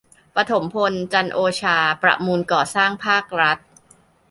[0.35, 3.57] ปฐมพล จันทร์โอชา ประมูลก่อสร้างภาครัฐ